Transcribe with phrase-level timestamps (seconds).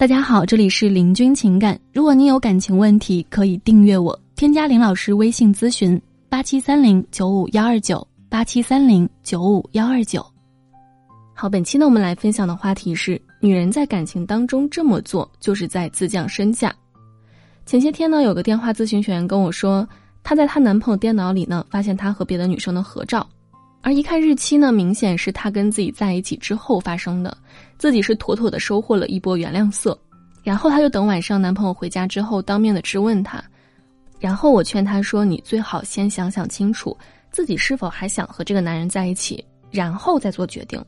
[0.00, 1.78] 大家好，这里是林君情感。
[1.92, 10.24] 如果你有感情问题，可以订阅我，添加林老师微信咨询：八七三零九五幺二九八七三零九五幺二九。
[11.34, 16.74] 好，本期呢，我们来分享的话题是：女人在感情当中这么做，就是在自降身价。
[17.66, 19.86] 前些天呢，有个电话咨询学员跟我说，
[20.22, 23.28] 她在她男朋友电脑里呢，发现他和别的女生的合照。
[23.82, 27.36] 而一看日期呢，明显是他跟自己在一起之后发生的，
[27.78, 29.98] 自己是妥妥的收获了一波原谅色。
[30.42, 33.42] 然后他就等晚上男朋友回家之后，当面的质问他。
[34.18, 36.96] 然后我劝他说：“你最好先想想清楚，
[37.30, 40.82] 自己是否还想和这个男人在一起，然后再做决定。”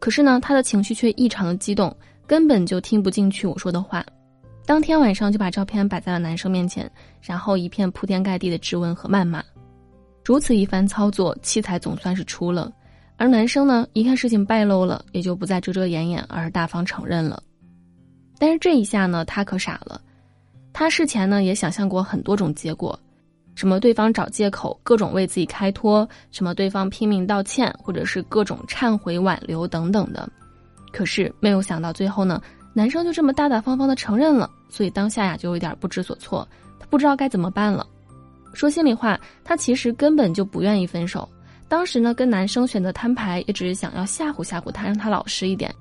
[0.00, 1.96] 可是呢，他的情绪却异常的激动，
[2.26, 4.04] 根本就听不进去我说的话。
[4.66, 6.90] 当天晚上就把照片摆在了男生面前，
[7.20, 9.42] 然后一片铺天盖地的质问和谩骂。
[10.24, 12.72] 如此一番操作，器材总算是出了。
[13.16, 17.42] 而男生呢，一看事情败露了，也就不再遮遮掩掩，而大方承认了。
[18.38, 20.00] 但是这一下呢，他可傻了。
[20.72, 22.98] 他事前呢也想象过很多种结果，
[23.54, 30.28] 什么对方找借口，各种为自己开脱；什么对方拼命道歉，或者是各种忏悔挽留等等的。
[30.92, 32.40] 可是没有想到最后呢，
[32.72, 34.50] 男生就这么大大方方的承认了。
[34.68, 36.48] 所以当下呀，就有点不知所措，
[36.80, 37.86] 他不知道该怎么办了。
[38.52, 41.28] 说心里话，她其实根本就不愿意分手。
[41.68, 45.74] 当时呢，跟男生选择摊牌，也只是想要吓唬吓唬他，让他老实一点。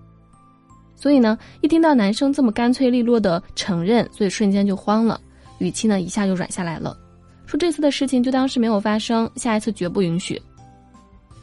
[0.95, 5.19] 所以呢，一听到男生这么干脆利落的承认，所以瞬间就慌了，
[5.58, 6.97] 语气呢一下就软下来了，
[7.45, 10.42] 说这次的事情就当是没有发生，下一次绝不允许。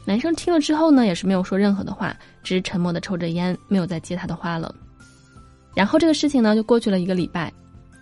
[0.06, 4.74] 男生听了之后呢，也是没有说任何的话，只是沉默的抽着烟，没有再接他的话了。
[5.74, 7.52] 然后这个事情呢，就过去了一个礼拜。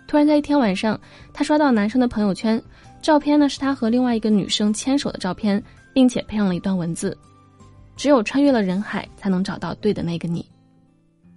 [0.07, 0.97] 突然在一天晚上，
[1.33, 2.61] 他刷到男生的朋友圈。
[3.01, 7.17] 照片呢是他和另外一个女生牵手的照片，并且配上了一段文字
[7.95, 10.45] ：“只有穿越了人海，才能找到对的那个你。”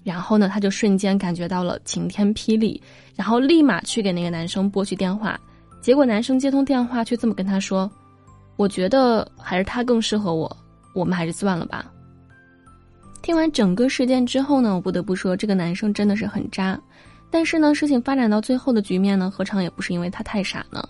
[0.03, 2.83] 然后呢，他就瞬间感觉到了晴天霹雳，
[3.15, 5.39] 然后立马去给那个男生拨去电话。
[5.81, 7.91] 结果男生接通电话，却这么跟他说
[8.57, 10.55] ：“我觉得还是他更适合我，
[10.95, 11.85] 我们还是算了吧。”
[13.23, 16.81] 听完整个事件之后呢，我不得不说，这个男生真的是很渣。
[17.31, 20.87] 但是呢，事情发展到最后的局面呢，何尝也不是因为他太傻呢？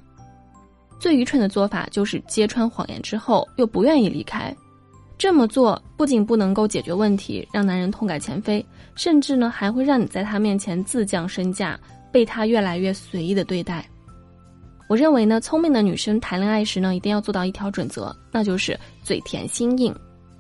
[1.01, 4.55] 最愚蠢的做法就是揭穿谎言之后又不愿意离开，
[5.17, 11.81] 这么做不仅不能够解决问题，让男人痛改前非，甚至呢还会让你在他面前自降身价，
[12.13, 13.89] 被他越来越随意的对待。
[14.89, 19.95] 我认为呢，聪明的女生谈恋爱时呢，一定要做到一条准则，那就是嘴甜心硬。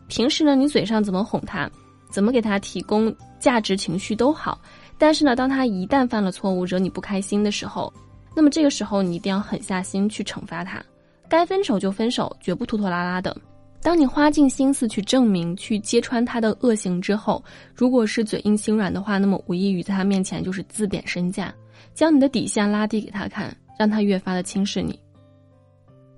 [0.08, 1.70] 平时呢，你嘴上怎么哄他，
[2.10, 4.60] 怎么给他提供价值情绪都好，
[4.98, 7.90] 但是呢，当他一旦犯了错误，惹你不开心的时候。
[8.34, 10.82] 那么这个时候，你一定要狠下心去惩罚他，
[11.28, 13.36] 该分手就分手，绝不拖拖拉拉的。
[13.82, 17.42] 当你花尽心思去证明、去揭穿他的恶行之后，
[17.74, 21.52] 如果是嘴硬心软的话，那么无异于在他面前就是自贬身价，
[21.94, 24.98] 将你的底线拉低给他看，让他越发的轻视你。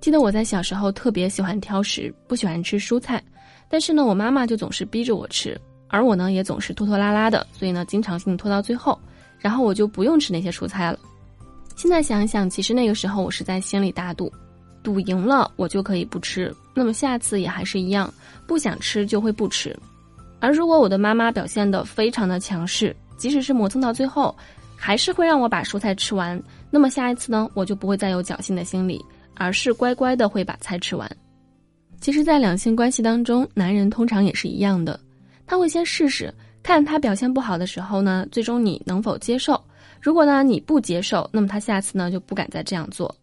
[0.00, 3.22] 记得我在小时候特别喜欢挑食，不喜欢吃蔬菜，
[3.68, 5.56] 但是呢，我妈妈就总是逼着我吃，
[5.86, 8.98] 而我呢也总是拖拖拉拉的，所以呢，经常性拖到最后，
[9.38, 10.98] 然后我就不用吃那些蔬菜了。
[11.74, 14.32] 现在想想，其实那个时候我是在心里大赌，
[14.82, 18.12] 赌赢了我就可以不吃，那么下次也还是一样，
[18.46, 19.76] 不想吃就会不吃。
[20.38, 24.34] 而如果我的妈妈表现得非常的强势，即使是磨蹭到最后，
[24.76, 26.40] 还是会让我把蔬菜吃完，
[26.70, 29.00] 那么下一次呢，我就不会再有侥幸的心理，
[29.34, 31.10] 而是乖乖的会把菜吃完。
[32.00, 34.98] 其实，在两性关系当中，男人通常也是一样的，
[35.46, 39.62] 他会先试试，看他表现不好的时候呢，最终你能否接受。
[40.00, 43.14] 如果呢你不接受，那么他下次呢就不敢再这样做。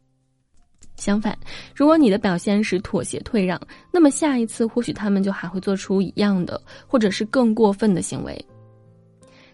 [0.96, 1.38] 相反，
[1.74, 3.60] 如果你的表现是妥协退让，
[3.92, 8.46] 那么下一次或许他们就还会做出一样的，或者是更过分的行为。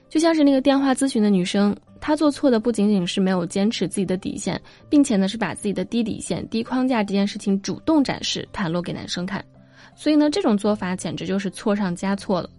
[0.10, 9.44] 就像是那个电话咨询的女生，她做错的不仅仅是没有坚持自己的底线，并且呢是把自己的低底线、低框架这件事情主动展示、袒露给男生看。
[9.96, 12.50] 所以呢，这种做法简直就是错上加错了。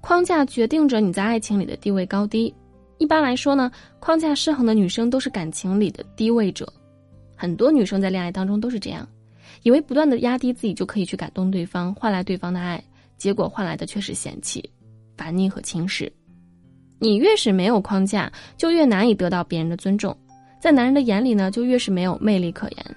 [0.00, 2.54] 框架决定着你在爱情里的地位高低。
[2.98, 6.72] 一般来说呢，框架失衡的女生都是感情里的低位者，
[7.34, 9.06] 很多女生在恋爱当中都是这样，
[9.62, 12.82] 以为不断的压低自己就可以去感动对方，换来对方的爱，
[13.16, 14.62] 结果换来的却是嫌弃、
[15.16, 16.10] 烦腻和轻视。
[17.00, 20.16] 你越是没有框架，就越难以得到别人的尊重，
[20.60, 22.96] 在男人的眼里呢，就越是没有魅力可言。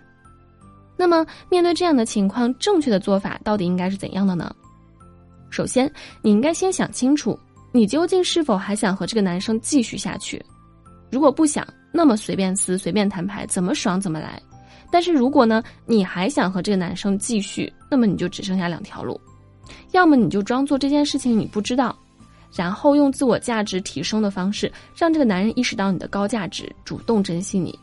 [0.95, 4.55] 那么面对这样的情况，正确的做法到底应该是怎样的呢？
[5.49, 5.91] 首先，
[6.21, 7.37] 你应该先想清楚。
[7.77, 10.43] 你究竟是否还想和这个男生继续下去？
[11.11, 14.41] 如果不想，那么随便撕，随便摊牌，怎么爽怎么来。
[14.91, 19.21] 但是如果呢，你还想和这个男生继续，那么你就只剩下两条路：
[19.91, 21.95] 要么你就装作这件事情你不知道，
[22.51, 27.77] 然后用自我价值提升的方式，让这个男人意识到你的高价值，主动珍惜你，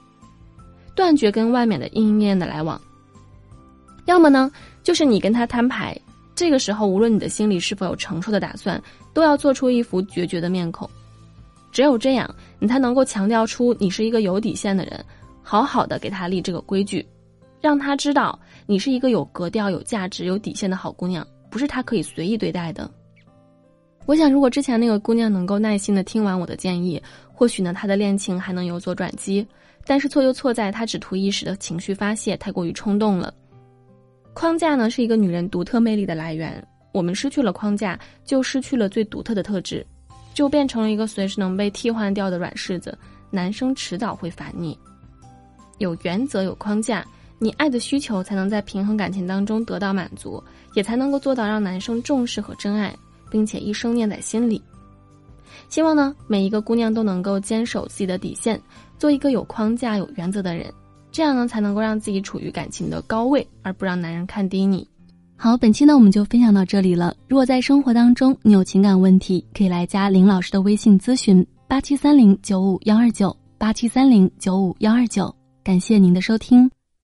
[0.97, 2.81] 断绝跟外面的阴阴面的来往。
[4.07, 4.51] 要么呢，
[4.83, 5.97] 就是你跟他摊牌，
[6.35, 8.83] 这个时候无论你的心里是否有承受的打算，
[9.13, 10.89] 都要做出一副决绝的面孔。
[11.71, 15.05] 只有这样，你才能够强调出你是一个有底线的人，
[15.43, 17.07] 好好的给他立这个规矩，
[17.61, 22.91] 让他知道你是一个有格调、有价值、有底线的好姑娘，不是他可以随意对待的。
[24.07, 27.03] 我想，如果之前那个姑娘能够耐心的听完我的建议，
[27.33, 29.47] 或许呢，她的恋情还能有所转机。
[29.87, 33.33] 但是错就错在她只图一时的情绪发泄，太过于冲动了。
[34.35, 36.63] 框架呢，是一个女人独特魅力的来源。
[36.93, 39.87] 我们失去了框架，就失去了最独特的特质，
[40.35, 42.97] 就变成了一个随时能被替换掉的软柿子。
[43.31, 44.79] 男生迟早会烦你。
[45.79, 47.05] 有原则，有框架，
[47.39, 50.43] 你爱的需求才能在平衡感情当中得到满足，
[50.75, 52.95] 也才能够做到让男生重视和真爱。
[53.31, 54.63] 并且一生念在心里。
[55.69, 58.61] 希望呢，每一个姑娘都能够坚守自己的底线，
[58.97, 60.73] 做一个有框架、有原则的人，
[61.15, 64.85] 这样呢，才能够让自己处于感情的高位，而不让男人看低你。
[65.37, 67.15] 好，本期呢，我们就分享到这里了。
[67.29, 75.33] 如果在生活当中你有情感问题，可以来加林老师的微信咨询：八七三零九五幺二九八七三零九五幺二九。
[75.63, 76.69] 感谢您的收听。